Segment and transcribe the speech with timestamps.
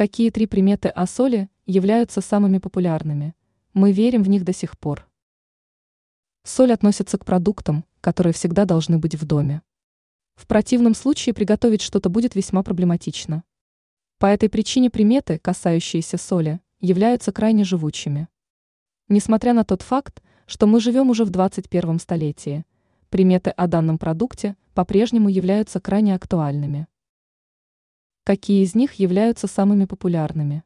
[0.00, 3.34] Какие три приметы о соли являются самыми популярными?
[3.74, 5.06] Мы верим в них до сих пор.
[6.42, 9.60] Соль относится к продуктам, которые всегда должны быть в доме.
[10.36, 13.44] В противном случае приготовить что-то будет весьма проблематично.
[14.16, 18.28] По этой причине приметы, касающиеся соли, являются крайне живучими.
[19.08, 22.64] Несмотря на тот факт, что мы живем уже в 21 столетии,
[23.10, 26.86] приметы о данном продукте по-прежнему являются крайне актуальными.
[28.22, 30.62] Какие из них являются самыми популярными?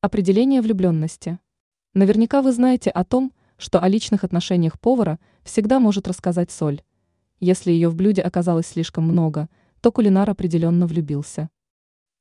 [0.00, 1.40] Определение влюбленности.
[1.94, 6.82] Наверняка вы знаете о том, что о личных отношениях повара всегда может рассказать соль.
[7.40, 9.48] Если ее в блюде оказалось слишком много,
[9.80, 11.50] то кулинар определенно влюбился.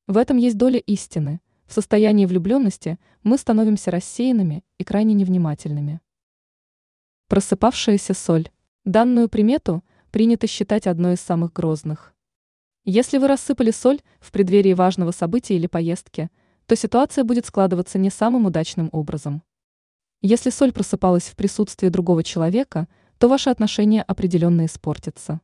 [0.07, 1.39] В этом есть доля истины.
[1.67, 6.01] В состоянии влюбленности мы становимся рассеянными и крайне невнимательными.
[7.27, 8.49] Просыпавшаяся соль.
[8.83, 12.15] Данную примету принято считать одной из самых грозных.
[12.83, 16.31] Если вы рассыпали соль в преддверии важного события или поездки,
[16.65, 19.43] то ситуация будет складываться не самым удачным образом.
[20.21, 22.87] Если соль просыпалась в присутствии другого человека,
[23.19, 25.41] то ваши отношения определенно испортятся.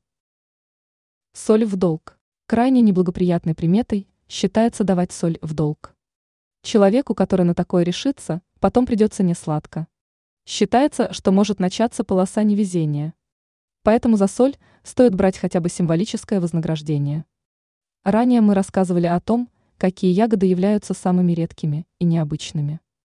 [1.34, 2.18] Соль в долг.
[2.48, 5.96] Крайне неблагоприятной приметой считается давать соль в долг.
[6.64, 9.88] Человеку, который на такое решится, потом придется несладко.
[10.44, 13.14] Считается, что может начаться полоса невезения.
[13.88, 17.24] Поэтому за соль стоит брать хотя бы символическое вознаграждение.
[18.04, 22.82] Ранее мы рассказывали о том, какие ягоды являются самыми редкими и необычными.